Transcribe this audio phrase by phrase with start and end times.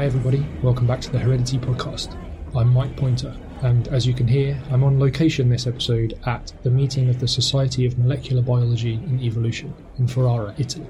[0.00, 0.46] Hi, everybody.
[0.62, 2.16] Welcome back to the Heredity Podcast.
[2.56, 6.70] I'm Mike Pointer, and as you can hear, I'm on location this episode at the
[6.70, 10.86] meeting of the Society of Molecular Biology and Evolution in Ferrara, Italy.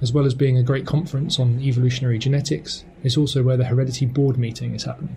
[0.00, 4.06] As well as being a great conference on evolutionary genetics, it's also where the Heredity
[4.06, 5.16] Board meeting is happening.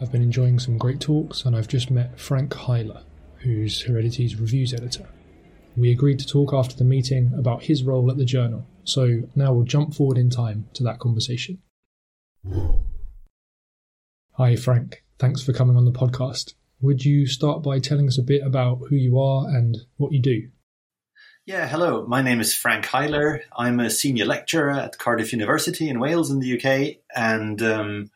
[0.00, 3.04] I've been enjoying some great talks, and I've just met Frank Hailer,
[3.36, 5.06] who's Heredity's reviews editor.
[5.76, 9.52] We agreed to talk after the meeting about his role at the journal, so now
[9.52, 11.58] we'll jump forward in time to that conversation.
[14.32, 15.04] Hi, Frank.
[15.18, 16.54] Thanks for coming on the podcast.
[16.80, 20.20] Would you start by telling us a bit about who you are and what you
[20.20, 20.48] do?
[21.44, 22.06] Yeah, hello.
[22.06, 23.42] My name is Frank Hailer.
[23.54, 28.10] I'm a senior lecturer at Cardiff University in Wales in the UK, and um,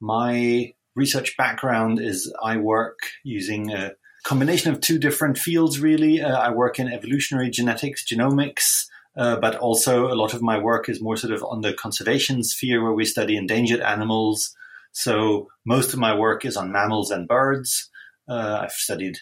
[0.00, 3.92] my research background is I work using a
[4.26, 6.20] combination of two different fields, really.
[6.20, 10.88] Uh, I work in evolutionary genetics, genomics, uh, but also a lot of my work
[10.88, 14.52] is more sort of on the conservation sphere where we study endangered animals.
[14.90, 17.88] So most of my work is on mammals and birds.
[18.28, 19.18] Uh, I've studied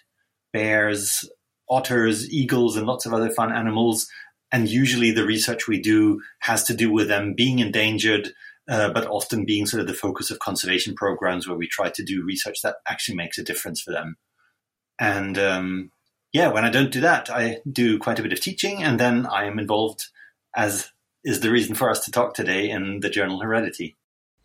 [0.54, 1.28] bears,
[1.68, 4.08] otters, eagles, and lots of other fun animals.
[4.50, 8.30] And usually the research we do has to do with them being endangered,
[8.70, 12.02] uh, but often being sort of the focus of conservation programs where we try to
[12.02, 14.16] do research that actually makes a difference for them.
[14.98, 15.90] And um,
[16.32, 19.26] yeah, when I don't do that, I do quite a bit of teaching, and then
[19.26, 20.06] I am involved,
[20.54, 20.90] as
[21.24, 23.96] is the reason for us to talk today, in the journal Heredity.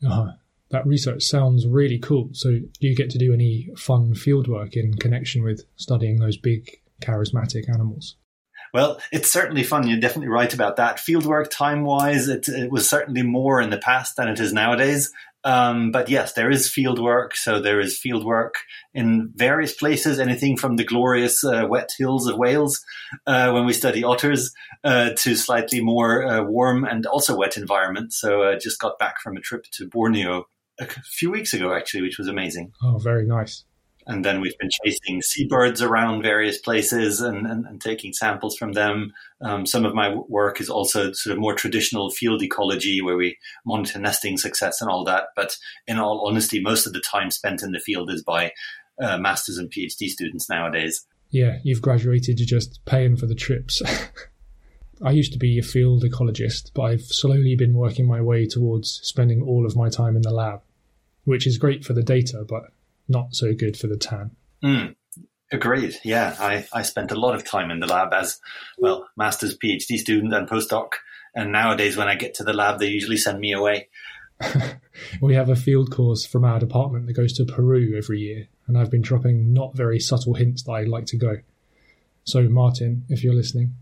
[0.05, 0.33] Uh-huh.
[0.71, 2.29] That research sounds really cool.
[2.33, 6.79] So, do you get to do any fun fieldwork in connection with studying those big,
[7.01, 8.15] charismatic animals?
[8.73, 9.87] Well, it's certainly fun.
[9.87, 10.97] You're definitely right about that.
[10.97, 15.11] Fieldwork, time wise, it, it, was certainly more in the past than it is nowadays.
[15.43, 17.35] Um, but yes, there is field work.
[17.35, 18.55] So there is field work
[18.93, 22.83] in various places, anything from the glorious uh, wet hills of Wales
[23.25, 24.51] uh, when we study otters
[24.83, 28.19] uh, to slightly more uh, warm and also wet environments.
[28.19, 30.45] So I just got back from a trip to Borneo
[30.79, 32.73] a few weeks ago, actually, which was amazing.
[32.83, 33.63] Oh, very nice
[34.07, 38.73] and then we've been chasing seabirds around various places and, and, and taking samples from
[38.73, 39.13] them.
[39.41, 43.37] Um, some of my work is also sort of more traditional field ecology, where we
[43.65, 45.25] monitor nesting success and all that.
[45.35, 45.55] But
[45.87, 48.51] in all honesty, most of the time spent in the field is by
[49.01, 51.05] uh, masters and PhD students nowadays.
[51.29, 52.39] Yeah, you've graduated.
[52.39, 53.81] You're just paying for the trips.
[55.01, 58.99] I used to be a field ecologist, but I've slowly been working my way towards
[59.03, 60.61] spending all of my time in the lab,
[61.23, 62.63] which is great for the data, but
[63.09, 64.31] not so good for the tan.
[64.63, 64.95] Mm,
[65.51, 65.97] agreed.
[66.03, 68.39] Yeah, I, I spent a lot of time in the lab as,
[68.77, 70.91] well, master's, PhD student and postdoc.
[71.35, 73.89] And nowadays, when I get to the lab, they usually send me away.
[75.21, 78.77] we have a field course from our department that goes to Peru every year, and
[78.77, 81.37] I've been dropping not very subtle hints that I'd like to go.
[82.23, 83.75] So, Martin, if you're listening.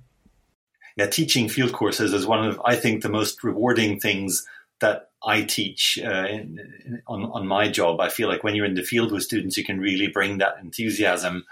[0.96, 4.46] Yeah, teaching field courses is one of, I think, the most rewarding things
[4.80, 8.00] that I teach uh, in, on on my job.
[8.00, 10.56] I feel like when you're in the field with students, you can really bring that
[10.62, 11.46] enthusiasm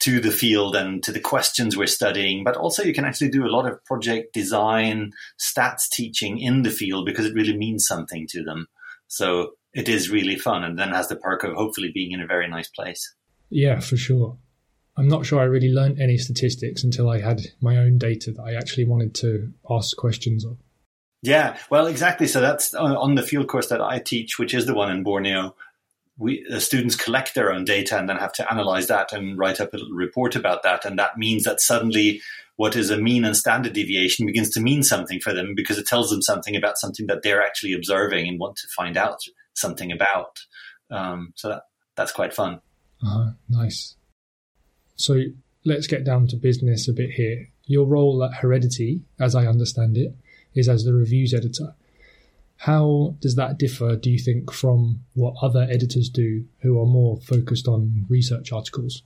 [0.00, 2.42] to the field and to the questions we're studying.
[2.42, 6.70] But also, you can actually do a lot of project design, stats teaching in the
[6.70, 8.66] field because it really means something to them.
[9.06, 12.26] So it is really fun, and then has the perk of hopefully being in a
[12.26, 13.14] very nice place.
[13.50, 14.38] Yeah, for sure.
[14.96, 18.42] I'm not sure I really learned any statistics until I had my own data that
[18.42, 20.58] I actually wanted to ask questions of.
[21.22, 22.26] Yeah, well, exactly.
[22.26, 25.54] So that's on the field course that I teach, which is the one in Borneo.
[26.18, 29.60] We uh, students collect their own data and then have to analyze that and write
[29.60, 30.84] up a little report about that.
[30.84, 32.20] And that means that suddenly
[32.56, 35.86] what is a mean and standard deviation begins to mean something for them because it
[35.86, 39.20] tells them something about something that they're actually observing and want to find out
[39.54, 40.38] something about.
[40.90, 41.62] Um, so that,
[41.96, 42.60] that's quite fun.
[43.04, 43.96] Uh, nice.
[44.96, 45.20] So
[45.64, 47.48] let's get down to business a bit here.
[47.66, 50.14] Your role at Heredity, as I understand it,
[50.54, 51.74] is as the reviews editor.
[52.56, 57.18] How does that differ, do you think, from what other editors do who are more
[57.20, 59.02] focused on research articles?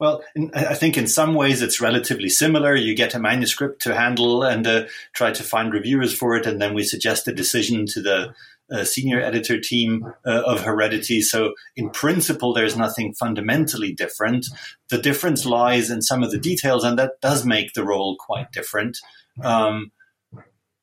[0.00, 0.22] Well,
[0.54, 2.74] I think in some ways it's relatively similar.
[2.76, 6.60] You get a manuscript to handle and uh, try to find reviewers for it, and
[6.60, 8.34] then we suggest a decision to the
[8.70, 11.20] uh, senior editor team uh, of Heredity.
[11.20, 14.46] So, in principle, there's nothing fundamentally different.
[14.88, 18.52] The difference lies in some of the details, and that does make the role quite
[18.52, 18.98] different.
[19.42, 19.90] Um,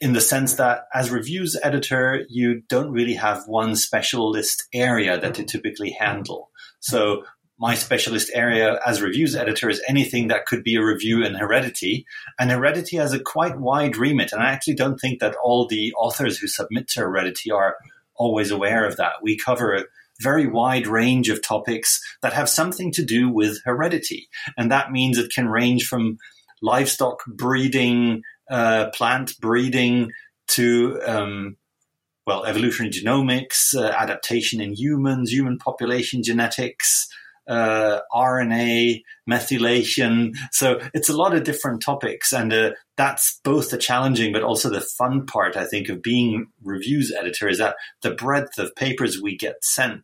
[0.06, 5.40] in the sense that as reviews editor, you don't really have one specialist area that
[5.40, 6.52] you typically handle.
[6.80, 7.24] So
[7.58, 12.06] my specialist area as reviews editor is anything that could be a review in Heredity.
[12.38, 14.32] And Heredity has a quite wide remit.
[14.32, 17.76] And I actually don't think that all the authors who submit to Heredity are
[18.16, 19.14] always aware of that.
[19.24, 19.86] We cover a
[20.22, 24.30] very wide range of topics that have something to do with heredity.
[24.56, 26.20] And that means it can range from
[26.62, 30.12] livestock breeding, uh, plant breeding
[30.48, 31.58] to um,
[32.26, 37.08] well, evolutionary genomics, uh, adaptation in humans, human population genetics,
[37.48, 40.36] uh, RNA, methylation.
[40.52, 42.34] So it's a lot of different topics.
[42.34, 46.48] And uh, that's both the challenging, but also the fun part, I think, of being
[46.64, 50.04] reviews editor is that the breadth of papers we get sent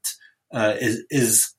[0.54, 1.56] uh, is, is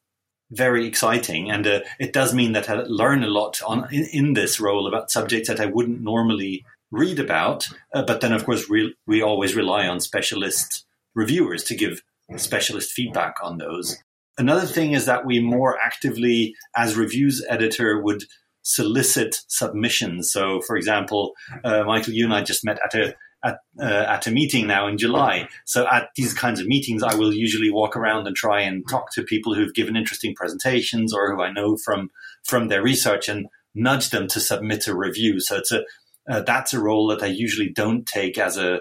[0.52, 1.50] very exciting.
[1.50, 4.86] And uh, it does mean that I learn a lot on in, in, this role
[4.86, 7.66] about subjects that I wouldn't normally read about.
[7.92, 10.84] Uh, but then, of course, we, we always rely on specialist
[11.14, 12.02] reviewers to give
[12.36, 13.98] specialist feedback on those.
[14.38, 18.24] Another thing is that we more actively, as reviews editor, would
[18.62, 20.30] solicit submissions.
[20.30, 21.32] So, for example,
[21.64, 24.86] uh, Michael, you and I just met at a at, uh, at a meeting now
[24.86, 25.48] in July.
[25.64, 29.12] So at these kinds of meetings, I will usually walk around and try and talk
[29.14, 32.10] to people who've given interesting presentations or who I know from
[32.44, 35.40] from their research and nudge them to submit a review.
[35.40, 35.82] So it's a
[36.28, 38.80] uh, that's a role that I usually don't take as a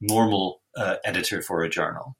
[0.00, 2.16] normal uh, editor for a journal.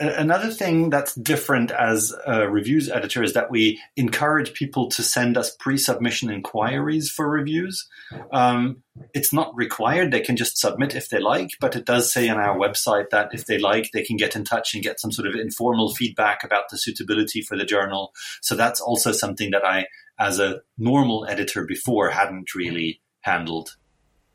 [0.00, 5.36] Another thing that's different as a reviews editor is that we encourage people to send
[5.36, 7.88] us pre-submission inquiries for reviews.
[8.32, 12.28] Um, it's not required; they can just submit if they like, but it does say
[12.28, 15.10] on our website that if they like, they can get in touch and get some
[15.10, 18.12] sort of informal feedback about the suitability for the journal.
[18.40, 19.86] So that's also something that I,
[20.20, 23.70] as a normal editor before, hadn't really handled.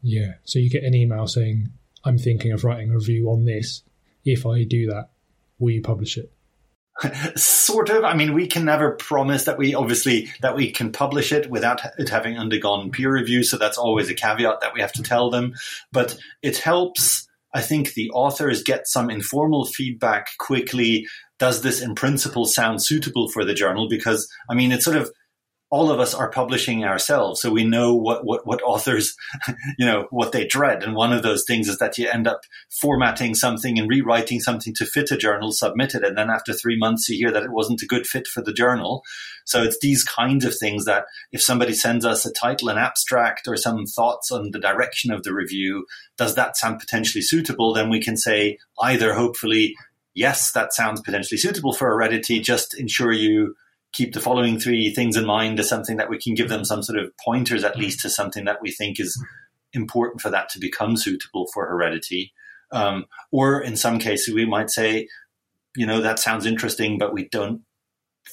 [0.03, 0.33] Yeah.
[0.43, 1.69] So you get an email saying,
[2.03, 3.81] "I'm thinking of writing a review on this."
[4.25, 5.09] If I do that
[5.59, 6.31] will you publish it?
[7.35, 8.03] sort of.
[8.03, 11.81] I mean, we can never promise that we obviously that we can publish it without
[11.97, 13.43] it having undergone peer review.
[13.43, 15.55] So that's always a caveat that we have to tell them.
[15.91, 17.27] But it helps.
[17.55, 21.07] I think the authors get some informal feedback quickly.
[21.39, 23.87] Does this in principle sound suitable for the journal?
[23.87, 25.11] Because I mean, it's sort of
[25.73, 29.15] all of us are publishing ourselves, so we know what, what, what authors,
[29.79, 30.83] you know, what they dread.
[30.83, 34.75] And one of those things is that you end up formatting something and rewriting something
[34.75, 37.51] to fit a journal, submit it, and then after three months you hear that it
[37.51, 39.01] wasn't a good fit for the journal.
[39.45, 43.47] So it's these kinds of things that if somebody sends us a title, an abstract,
[43.47, 45.87] or some thoughts on the direction of the review,
[46.19, 47.73] does that sound potentially suitable?
[47.73, 49.73] Then we can say either hopefully
[50.13, 52.39] yes, that sounds potentially suitable for heredity.
[52.39, 53.55] Just ensure you
[53.93, 56.83] keep the following three things in mind as something that we can give them some
[56.83, 59.23] sort of pointers at least to something that we think is
[59.71, 62.33] important for that to become suitable for heredity.
[62.71, 65.07] Um, or in some cases, we might say,
[65.75, 67.61] you know, that sounds interesting, but we don't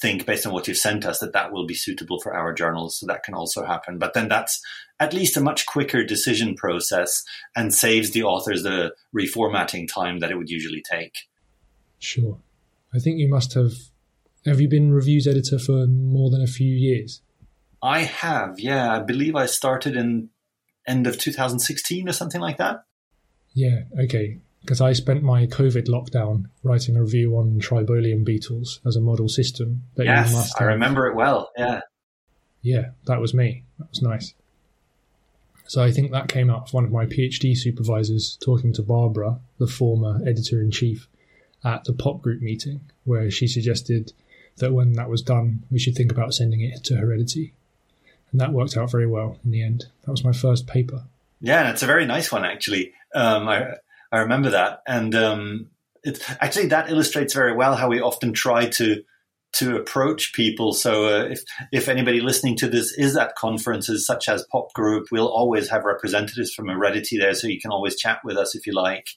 [0.01, 2.99] think based on what you've sent us that that will be suitable for our journals.
[2.99, 3.99] So that can also happen.
[3.99, 4.63] But then that's
[4.99, 7.23] at least a much quicker decision process
[7.57, 11.15] and saves the authors the reformatting time that it would usually take.
[11.99, 12.39] Sure.
[12.95, 13.73] I think you must have
[14.47, 17.23] have you been reviews editor for more than a few years?
[17.83, 18.95] I have, yeah.
[18.95, 20.31] I believe I started in
[20.87, 22.85] end of 2016 or something like that.
[23.55, 24.39] Yeah, okay.
[24.61, 29.29] Because I spent my COVID lockdown writing a review on tribolium beetles as a model
[29.29, 29.85] system.
[29.97, 31.51] That yes, you must I remember it well.
[31.57, 31.81] Yeah.
[32.63, 33.65] Yeah, that was me.
[33.79, 34.35] That was nice.
[35.67, 39.39] So I think that came out of one of my PhD supervisors talking to Barbara,
[39.59, 41.09] the former editor in chief,
[41.65, 44.13] at the pop group meeting, where she suggested
[44.61, 47.53] that when that was done, we should think about sending it to Heredity.
[48.33, 49.87] And that worked out very well in the end.
[50.05, 51.05] That was my first paper.
[51.41, 52.93] Yeah, and it's a very nice one, actually.
[53.15, 53.75] Um, I,
[54.13, 54.83] I remember that.
[54.87, 55.71] And um,
[56.05, 59.03] it, actually, that illustrates very well how we often try to
[59.53, 60.73] to approach people.
[60.73, 65.09] So uh, if if anybody listening to this is at conferences such as Pop Group,
[65.11, 68.67] we'll always have representatives from Heredity there, so you can always chat with us if
[68.67, 69.09] you like.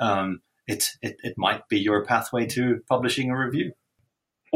[0.00, 3.72] Um, it, it it might be your pathway to publishing a review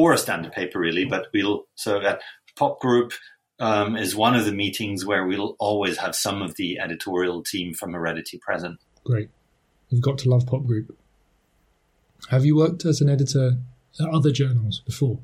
[0.01, 2.21] or a standard paper really, but we'll so that
[2.57, 3.13] pop group
[3.59, 7.75] um, is one of the meetings where we'll always have some of the editorial team
[7.75, 8.81] from Heredity present.
[9.05, 9.29] Great,
[9.89, 10.97] you've got to love pop group.
[12.31, 13.59] Have you worked as an editor
[13.99, 15.21] at other journals before?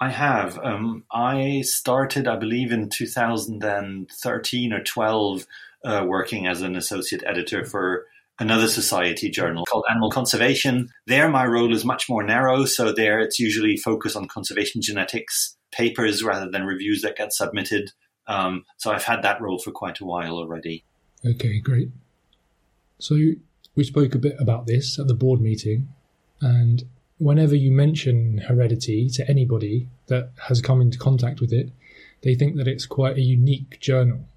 [0.00, 0.58] I have.
[0.58, 5.46] Um, I started, I believe, in 2013 or 12,
[5.84, 8.06] uh, working as an associate editor for
[8.38, 10.88] another society journal called Animal Conservation.
[11.06, 12.64] There, my role is much more narrow.
[12.64, 17.92] So there, it's usually focused on conservation genetics papers rather than reviews that get submitted.
[18.26, 20.84] Um, so I've had that role for quite a while already.
[21.24, 21.88] Okay, great.
[22.98, 23.16] So
[23.74, 25.88] we spoke a bit about this at the board meeting,
[26.40, 26.84] and
[27.18, 31.70] whenever you mention heredity to anybody that has come into contact with it,
[32.22, 34.28] they think that it's quite a unique journal.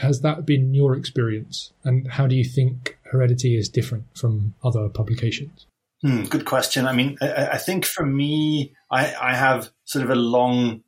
[0.00, 1.72] Has that been your experience?
[1.84, 5.66] And how do you think heredity is different from other publications?
[6.02, 6.86] Hmm, good question.
[6.86, 10.82] I mean, I, I think for me, I, I, have sort of a long,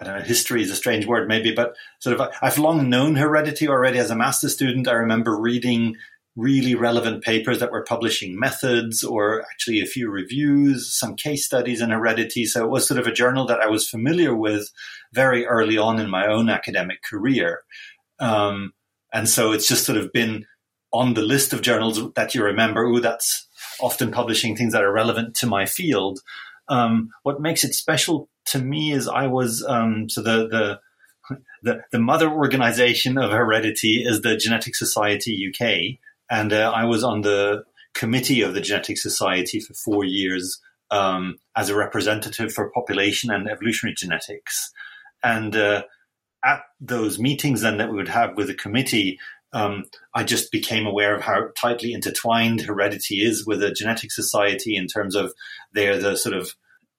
[0.00, 3.14] I don't know, history is a strange word maybe, but sort of, I've long known
[3.14, 4.88] heredity already as a master student.
[4.88, 5.94] I remember reading
[6.34, 11.80] really relevant papers that were publishing methods or actually a few reviews, some case studies
[11.80, 12.44] in heredity.
[12.44, 14.70] So it was sort of a journal that I was familiar with
[15.12, 17.62] very early on in my own academic career.
[18.18, 18.72] Um,
[19.12, 20.46] and so it's just sort of been
[20.92, 22.86] on the list of journals that you remember.
[22.86, 23.46] Oh, that's
[23.80, 26.20] often publishing things that are relevant to my field.
[26.68, 30.80] Um, what makes it special to me is I was um, so the the
[31.62, 35.98] the, the mother organization of heredity is the Genetic Society UK,
[36.30, 41.38] and uh, I was on the committee of the Genetic Society for four years um,
[41.56, 44.70] as a representative for population and evolutionary genetics.
[45.24, 45.82] And uh,
[46.46, 49.18] at those meetings then that we would have with the committee,
[49.52, 49.84] um,
[50.14, 54.86] I just became aware of how tightly intertwined heredity is with the Genetic Society in
[54.86, 55.32] terms of
[55.72, 56.54] they're the sort of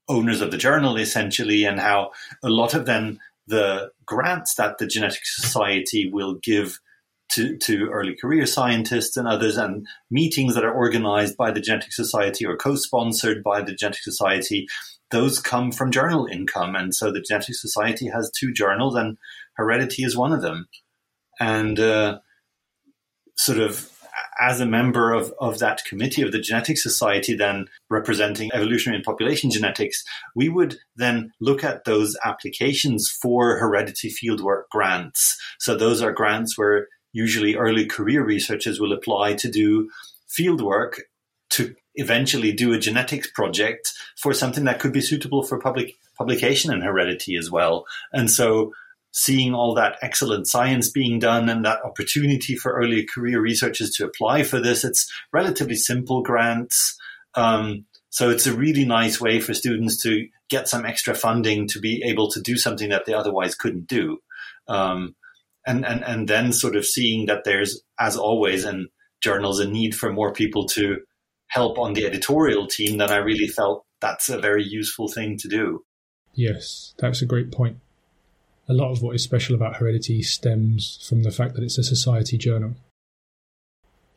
[0.09, 2.11] owners of the journal essentially, and how
[2.43, 6.79] a lot of then the grants that the Genetic Society will give
[7.33, 11.93] to, to early career scientists and others, and meetings that are organized by the Genetic
[11.93, 14.67] Society or co sponsored by the Genetic Society,
[15.11, 16.75] those come from journal income.
[16.75, 19.17] And so the Genetic Society has two journals, and
[19.53, 20.67] Heredity is one of them.
[21.39, 22.19] And uh,
[23.35, 23.91] sort of
[24.39, 29.05] as a member of, of that committee of the Genetic Society, then representing evolutionary and
[29.05, 30.03] population genetics,
[30.35, 35.37] we would then look at those applications for heredity fieldwork grants.
[35.59, 39.89] So those are grants where usually early career researchers will apply to do
[40.27, 41.01] field work
[41.51, 46.71] to eventually do a genetics project for something that could be suitable for public publication
[46.71, 47.85] and heredity as well.
[48.11, 48.73] And so
[49.11, 54.05] seeing all that excellent science being done and that opportunity for early career researchers to
[54.05, 56.95] apply for this, it's relatively simple grants.
[57.35, 61.79] Um, so it's a really nice way for students to get some extra funding to
[61.79, 64.19] be able to do something that they otherwise couldn't do.
[64.67, 65.15] Um,
[65.65, 68.87] and, and, and then sort of seeing that there's, as always in
[69.21, 70.97] journals, a need for more people to
[71.47, 75.47] help on the editorial team, then I really felt that's a very useful thing to
[75.47, 75.83] do.
[76.33, 77.77] Yes, that's a great point.
[78.69, 81.83] A lot of what is special about Heredity stems from the fact that it's a
[81.83, 82.75] society journal.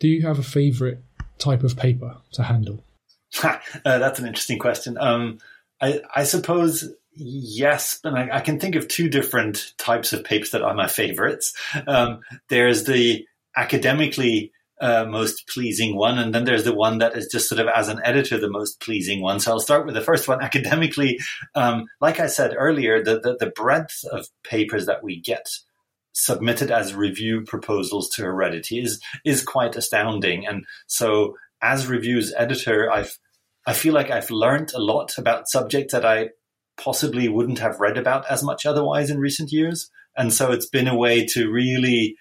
[0.00, 0.98] Do you have a favourite
[1.38, 2.82] type of paper to handle?
[3.42, 4.98] uh, that's an interesting question.
[4.98, 5.38] Um,
[5.80, 10.50] I, I, suppose Yes, and I, I, can think of two different types of papers
[10.50, 11.54] that are my favorites.
[11.86, 17.28] Um, there's the academically uh, most pleasing one, and then there's the one that is
[17.30, 19.40] just sort of as an editor the most pleasing one.
[19.40, 20.40] So I'll start with the first one.
[20.42, 21.18] Academically,
[21.54, 25.46] um, like I said earlier, the, the, the breadth of papers that we get
[26.12, 30.46] submitted as review proposals to Heredity is is quite astounding.
[30.46, 33.18] And so, as reviews editor, I've
[33.66, 36.30] I feel like I've learned a lot about subjects that I
[36.82, 39.90] possibly wouldn't have read about as much otherwise in recent years.
[40.16, 42.16] And so it's been a way to really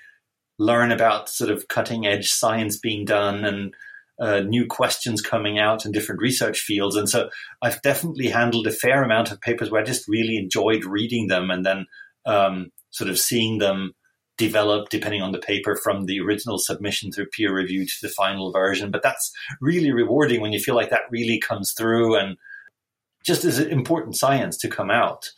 [0.60, 3.74] learn about sort of cutting edge science being done and
[4.20, 6.96] uh, new questions coming out in different research fields.
[6.98, 7.30] And so
[7.62, 11.50] I've definitely handled a fair amount of papers where I just really enjoyed reading them
[11.50, 11.86] and then
[12.26, 13.94] um, sort of seeing them
[14.38, 18.52] develop depending on the paper from the original submission through peer review to the final
[18.52, 18.92] version.
[18.92, 22.38] But that's really rewarding when you feel like that really comes through and
[23.26, 25.30] just as important science to come out.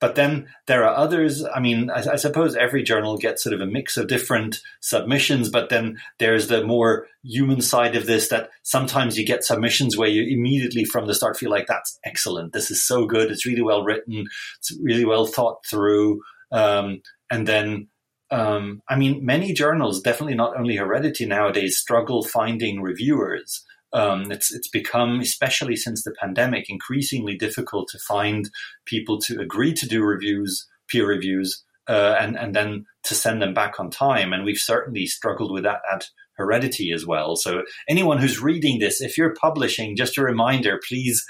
[0.00, 1.44] But then there are others.
[1.44, 5.48] I mean, I, I, suppose every journal gets sort of a mix of different submissions,
[5.48, 10.08] but then there's the more human side of this that sometimes you get submissions where
[10.08, 12.52] you immediately from the start feel like that's excellent.
[12.52, 13.30] This is so good.
[13.30, 14.26] It's really well written.
[14.58, 16.20] It's really well thought through.
[16.52, 17.88] Um, and then,
[18.30, 23.64] um, I mean, many journals, definitely not only Heredity nowadays, struggle finding reviewers.
[23.92, 28.50] Um, it's it's become, especially since the pandemic, increasingly difficult to find
[28.84, 33.54] people to agree to do reviews, peer reviews, uh, and and then to send them
[33.54, 34.32] back on time.
[34.32, 37.34] And we've certainly struggled with that at Heredity as well.
[37.34, 41.24] So anyone who's reading this, if you're publishing, just a reminder, please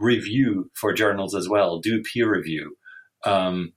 [0.00, 1.78] review for journals as well.
[1.78, 2.76] Do peer review.
[3.24, 3.72] Um,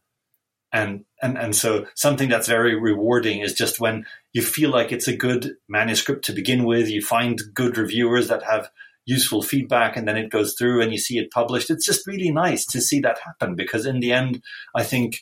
[0.72, 5.08] and and and so something that's very rewarding is just when you feel like it's
[5.08, 8.70] a good manuscript to begin with you find good reviewers that have
[9.06, 12.32] useful feedback and then it goes through and you see it published it's just really
[12.32, 14.42] nice to see that happen because in the end
[14.76, 15.22] i think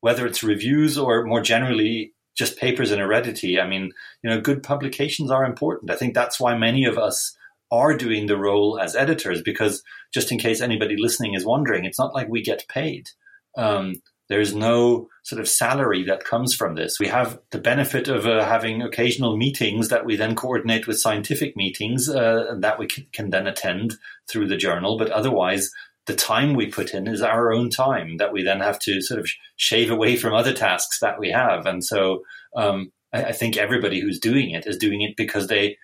[0.00, 3.90] whether it's reviews or more generally just papers in heredity i mean
[4.22, 5.90] you know good publications are important.
[5.90, 7.36] I think that's why many of us
[7.72, 9.82] are doing the role as editors because
[10.14, 13.08] just in case anybody listening is wondering it's not like we get paid.
[13.56, 13.94] Um,
[14.28, 16.98] there's no sort of salary that comes from this.
[16.98, 21.56] We have the benefit of uh, having occasional meetings that we then coordinate with scientific
[21.56, 23.96] meetings uh, that we can, can then attend
[24.28, 24.98] through the journal.
[24.98, 25.70] But otherwise,
[26.06, 29.20] the time we put in is our own time that we then have to sort
[29.20, 31.66] of shave away from other tasks that we have.
[31.66, 32.22] And so
[32.56, 35.76] um, I, I think everybody who's doing it is doing it because they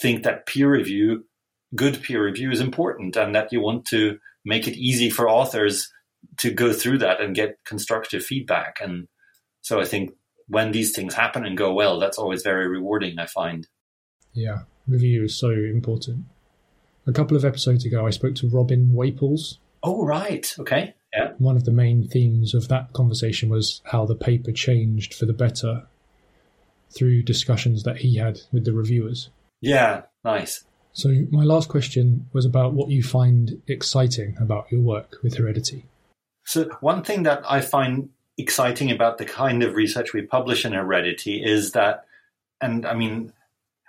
[0.00, 1.24] think that peer review,
[1.74, 5.91] good peer review, is important and that you want to make it easy for authors
[6.38, 8.78] to go through that and get constructive feedback.
[8.82, 9.08] And
[9.60, 10.12] so I think
[10.48, 13.66] when these things happen and go well, that's always very rewarding, I find.
[14.32, 16.24] Yeah, review is so important.
[17.06, 19.58] A couple of episodes ago, I spoke to Robin Waples.
[19.82, 20.54] Oh, right.
[20.58, 20.94] Okay.
[21.12, 21.32] Yeah.
[21.38, 25.32] One of the main themes of that conversation was how the paper changed for the
[25.32, 25.86] better
[26.90, 29.30] through discussions that he had with the reviewers.
[29.60, 30.64] Yeah, nice.
[30.92, 35.86] So, my last question was about what you find exciting about your work with heredity.
[36.44, 40.72] So, one thing that I find exciting about the kind of research we publish in
[40.72, 42.04] heredity is that,
[42.60, 43.32] and I mean,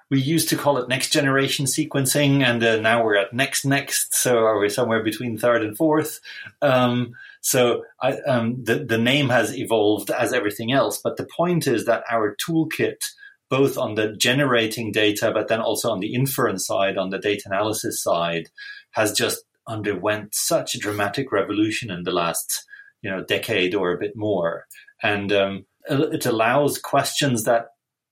[0.09, 4.13] we used to call it next generation sequencing, and uh, now we're at next next.
[4.13, 6.19] So, are we somewhere between third and fourth?
[6.61, 11.65] Um, so, I, um, the the name has evolved as everything else, but the point
[11.65, 13.03] is that our toolkit,
[13.49, 17.43] both on the generating data, but then also on the inference side, on the data
[17.47, 18.49] analysis side,
[18.91, 22.65] has just underwent such a dramatic revolution in the last
[23.01, 24.65] you know decade or a bit more,
[25.01, 27.67] and um, it allows questions that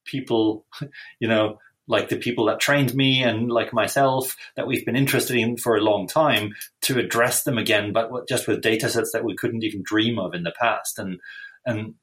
[0.06, 0.66] people
[1.20, 5.36] you know like the people that trained me and like myself that we've been interested
[5.36, 9.26] in for a long time to address them again, but just with data sets that
[9.26, 10.98] we couldn't even dream of in the past.
[10.98, 11.20] And
[11.66, 11.96] and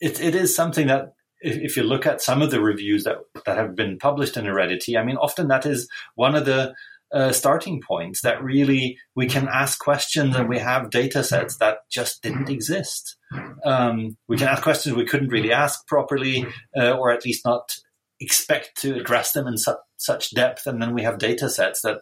[0.00, 3.18] it, it is something that if, if you look at some of the reviews that
[3.44, 6.74] that have been published in Heredity, I mean, often that is one of the
[7.12, 11.78] uh, starting points that really we can ask questions and we have data sets that
[11.90, 13.16] just didn't exist.
[13.64, 16.46] Um, we can ask questions we couldn't really ask properly,
[16.76, 17.76] uh, or at least not
[18.20, 20.66] expect to address them in su- such depth.
[20.66, 22.00] And then we have data sets that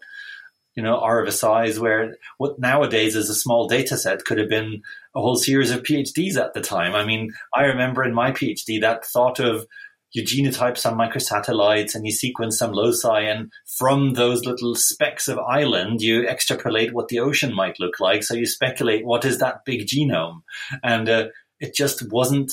[0.77, 4.39] you know are of a size where what nowadays is a small data set could
[4.39, 4.83] have been
[5.15, 6.95] a whole series of PhDs at the time.
[6.95, 9.67] I mean, I remember in my PhD that thought of
[10.13, 15.39] you genotype some microsatellites and you sequence some loci, and from those little specks of
[15.39, 18.23] island, you extrapolate what the ocean might look like.
[18.23, 20.43] So you speculate what is that big genome,
[20.83, 21.29] and uh,
[21.61, 22.53] it just wasn't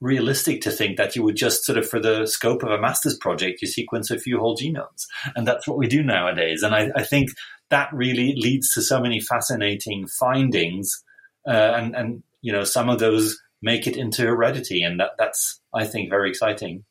[0.00, 3.16] realistic to think that you would just sort of for the scope of a master's
[3.16, 5.06] project you sequence a few whole genomes.
[5.34, 6.62] And that's what we do nowadays.
[6.62, 7.30] And i, I think
[7.70, 11.02] that really leads to so many fascinating findings
[11.46, 15.60] uh, and and you know some of those make it into heredity and that that's
[15.74, 16.84] i think very exciting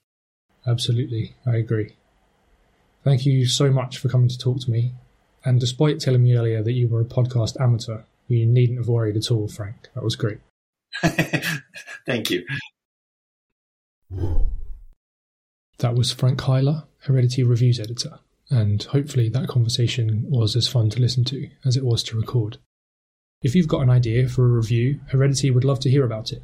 [0.67, 1.95] Absolutely, I agree.
[3.05, 4.91] Thank you so much for coming to talk to me.
[5.45, 9.15] And despite telling me earlier that you were a podcast amateur, you needn't have worried
[9.15, 9.87] at all, Frank.
[9.95, 10.39] That was great.
[12.05, 12.45] Thank you.
[15.77, 20.99] That was Frank Hailer, Heredity Reviews editor, and hopefully that conversation was as fun to
[20.99, 22.57] listen to as it was to record.
[23.41, 26.43] If you've got an idea for a review, Heredity would love to hear about it.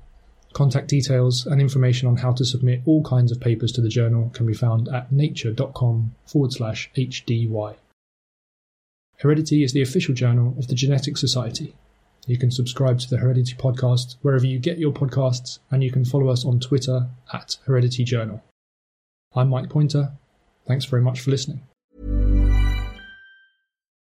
[0.54, 4.30] Contact details and information on how to submit all kinds of papers to the journal
[4.34, 7.76] can be found at nature.com forward slash HDY.
[9.18, 11.76] Heredity is the official journal of the Genetic Society.
[12.28, 16.06] You can subscribe to the Heredity podcast wherever you get your podcasts, and you can
[16.06, 18.44] follow us on Twitter at Heredity Journal.
[19.36, 20.12] I'm Mike Pointer.
[20.68, 21.62] Thanks very much for listening.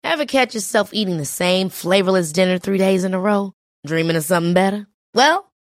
[0.03, 3.53] Ever catch yourself eating the same flavorless dinner three days in a row?
[3.85, 4.87] Dreaming of something better?
[5.13, 5.49] Well,